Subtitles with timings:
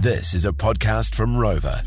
[0.00, 1.82] This is a podcast from Rova.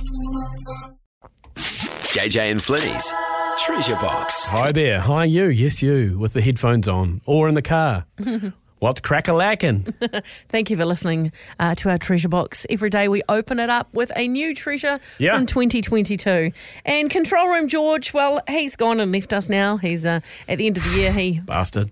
[1.55, 3.13] JJ and Flinny's
[3.59, 4.45] Treasure Box.
[4.47, 4.99] Hi there.
[4.99, 5.45] Hi, you.
[5.45, 8.05] Yes, you, with the headphones on or in the car.
[8.79, 9.83] What's crack a lacking?
[10.49, 12.65] Thank you for listening uh, to our treasure box.
[12.69, 15.35] Every day we open it up with a new treasure Yeah.
[15.37, 16.51] from 2022.
[16.85, 19.77] And Control Room George, well, he's gone and left us now.
[19.77, 21.91] He's uh, at the end of the year, he Bastard.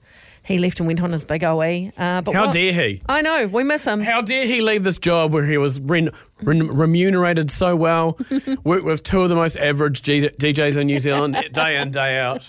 [0.49, 1.91] He left and went on his big OE.
[1.97, 3.01] Uh, but How what- dare he?
[3.07, 4.01] I know, we miss him.
[4.01, 6.09] How dare he leave this job where he was ren-
[6.41, 8.17] ren- remunerated so well,
[8.63, 12.17] worked with two of the most average G- DJs in New Zealand day in, day
[12.19, 12.43] out.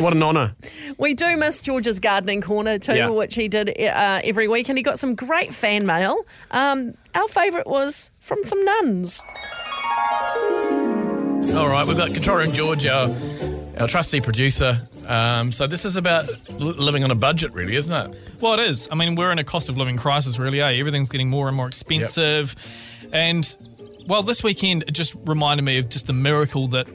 [0.00, 0.56] What an honour.
[0.98, 3.10] We do miss George's gardening corner too, Yeah.
[3.10, 6.24] which he did uh, every week, and he got some great fan mail.
[6.50, 9.22] Um, our favourite was from some nuns.
[11.54, 13.08] All right, we've got Control Room George, our,
[13.78, 14.80] our trusty producer.
[15.06, 18.16] Um, so this is about li- living on a budget, really, isn't it?
[18.40, 18.88] Well, it is.
[18.90, 20.60] I mean, we're in a cost of living crisis, really.
[20.60, 20.78] Eh?
[20.78, 22.56] Everything's getting more and more expensive,
[23.12, 23.56] and
[24.06, 26.86] well, this weekend it just reminded me of just the miracle that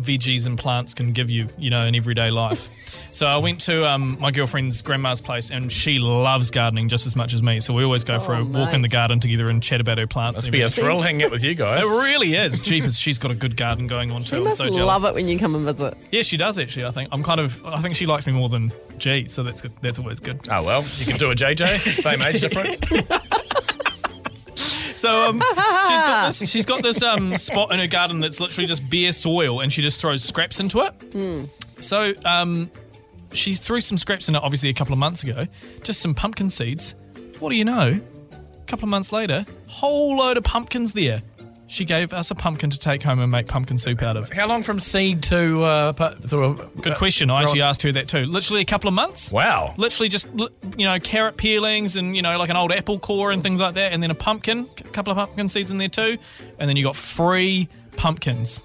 [0.00, 2.68] veggies and plants can give you, you know, in everyday life.
[3.16, 7.16] So I went to um, my girlfriend's grandma's place, and she loves gardening just as
[7.16, 7.60] much as me.
[7.60, 10.06] So we always go for a walk in the garden together and chat about her
[10.06, 10.36] plants.
[10.36, 10.84] Must and be a everything.
[10.84, 11.82] thrill hanging out with you guys.
[11.82, 12.60] It really is.
[12.60, 14.36] Jeepers, she's got a good garden going on too.
[14.36, 14.86] You I'm must so jealous.
[14.86, 15.96] love it when you come and visit.
[16.10, 16.84] Yeah, she does actually.
[16.84, 17.64] I think I'm kind of.
[17.64, 19.72] I think she likes me more than G, so that's good.
[19.80, 20.46] That's always good.
[20.50, 22.80] Oh well, you can do a JJ, same age difference.
[24.94, 26.50] So um, she's got this.
[26.50, 29.82] She's got this um, spot in her garden that's literally just bare soil, and she
[29.82, 31.48] just throws scraps into it.
[31.80, 32.70] So um,
[33.32, 35.46] she threw some scraps in it, obviously a couple of months ago,
[35.82, 36.94] just some pumpkin seeds.
[37.38, 37.98] What do you know?
[38.32, 41.22] A couple of months later, whole load of pumpkins there.
[41.68, 44.30] She gave us a pumpkin to take home and make pumpkin soup out of.
[44.30, 46.54] How long from seed to uh, pu-?
[46.80, 47.28] Good question.
[47.28, 48.24] I actually asked her that too.
[48.24, 49.32] Literally a couple of months.
[49.32, 49.74] Wow.
[49.76, 53.32] literally just li- you know carrot peelings and you know like an old apple core
[53.32, 55.88] and things like that and then a pumpkin a couple of pumpkin seeds in there
[55.88, 56.16] too
[56.60, 58.62] and then you got free pumpkins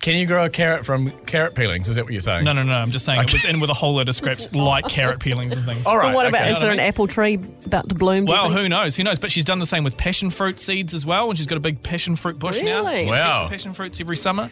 [0.00, 1.86] Can you grow a carrot from carrot peelings?
[1.86, 2.44] Is that what you're saying?
[2.44, 4.50] no no no i'm just saying it was in with a whole load of scraps
[4.54, 6.06] like carrot peelings and things All right.
[6.08, 6.52] But what about, okay.
[6.52, 8.24] is there an apple tree about to bloom?
[8.24, 11.04] well who knows who knows but she's done the same with passion fruit seeds as
[11.04, 13.00] well and she's got a big passion fruit bush now Really?
[13.00, 13.48] She gets Wow.
[13.48, 14.48] passion fruits every summer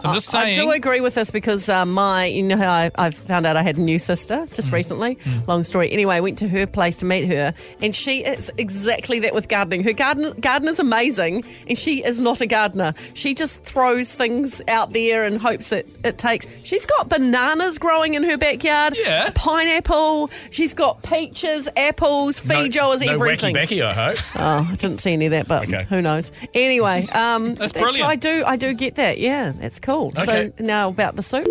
[0.00, 0.58] so i'm just saying.
[0.58, 3.56] I do agree with this because uh, my, you know how I, I found out
[3.56, 4.54] I had a new sister Mm.
[4.54, 5.18] just recently.
[5.48, 5.90] Long story.
[5.90, 9.48] Anyway, I went to her place to meet her, and she is exactly that with
[9.48, 9.82] gardening.
[9.82, 12.94] Her garden garden is amazing, and she is not a gardener.
[13.14, 16.46] She just throws things out there and hopes that it takes.
[16.62, 18.94] She's got bananas growing in her backyard.
[18.96, 19.30] Yeah.
[19.34, 20.30] Pineapple.
[20.50, 23.54] She's got peaches, apples, No, Feijoas, no everything.
[23.54, 24.18] wacky Becky, I hope.
[24.36, 25.84] Oh, I didn't see any of that, but Okay.
[25.88, 26.32] who knows?
[26.54, 28.08] Anyway, um, That's brilliant.
[28.08, 29.18] I do, I do get that.
[29.18, 30.12] Yeah, that's cool.
[30.18, 30.52] Okay.
[30.58, 31.46] So now about the soup.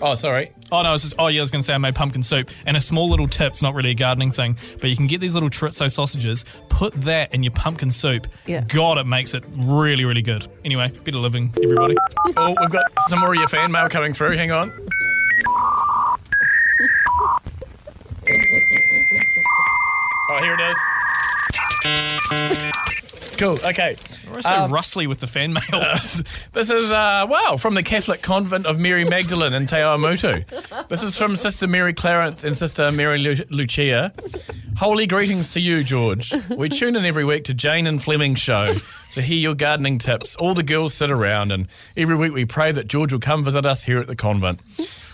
[0.00, 0.52] Oh, sorry.
[0.70, 0.90] Oh no!
[0.90, 2.76] I was just, oh yeah, I was going to say I made pumpkin soup and
[2.76, 3.52] a small little tip.
[3.52, 6.44] It's not really a gardening thing, but you can get these little chorizo sausages.
[6.68, 8.26] Put that in your pumpkin soup.
[8.46, 8.64] Yeah.
[8.68, 10.46] God, it makes it really, really good.
[10.64, 11.96] Anyway, better living, everybody.
[12.36, 14.36] Oh, we've got some more of your fan mail coming through.
[14.36, 14.72] Hang on.
[20.30, 20.78] Oh, here it is.
[23.38, 23.56] Cool.
[23.68, 23.94] Okay.
[24.32, 25.62] We're so rustly with the fan mail.
[26.52, 30.88] This is, uh, wow, from the Catholic Convent of Mary Magdalene in Te Awamutu.
[30.88, 34.12] This is from Sister Mary Clarence and Sister Mary Lu- Lucia.
[34.76, 36.32] Holy greetings to you, George.
[36.56, 38.74] We tune in every week to Jane and Fleming's show
[39.12, 40.36] to hear your gardening tips.
[40.36, 43.66] All the girls sit around, and every week we pray that George will come visit
[43.66, 44.60] us here at the convent.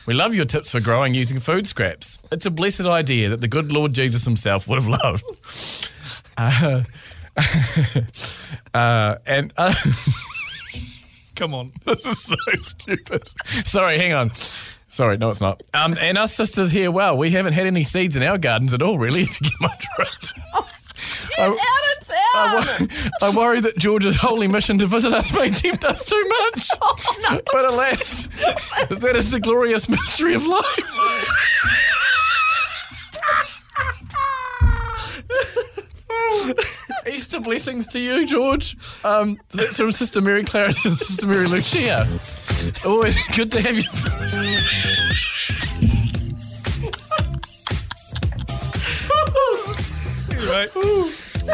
[0.07, 2.19] We love your tips for growing using food scraps.
[2.31, 5.91] It's a blessed idea that the good Lord Jesus himself would have loved.
[6.37, 6.83] Uh,
[8.75, 9.53] uh, and.
[9.57, 9.75] Uh,
[11.37, 11.71] Come on.
[11.85, 13.29] this is so stupid.
[13.67, 14.31] Sorry, hang on.
[14.89, 15.63] Sorry, no, it's not.
[15.73, 18.83] Um, and us sisters here, well, we haven't had any seeds in our gardens at
[18.83, 20.33] all, really, if you get my drift.
[21.37, 22.17] I, Out of town.
[22.37, 22.87] I,
[23.21, 26.69] wo- I worry that George's holy mission to visit us may tempt us too much.
[26.81, 27.41] Oh, no.
[27.53, 28.27] But alas,
[28.89, 30.63] that is the glorious mystery of life.
[37.15, 38.77] Easter blessings to you, George.
[39.05, 42.09] Um, that's from Sister Mary Clarence and Sister Mary Lucia.
[42.85, 43.85] Always good to have you.
[50.49, 50.71] Right.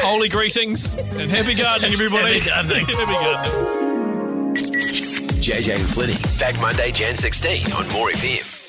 [0.03, 2.41] Holy greetings and happy gardening, everybody.
[2.41, 2.87] Happy gardening.
[2.97, 4.55] happy gardening.
[5.41, 8.60] JJ and Flinny, back Monday, Jan 16 on More FM.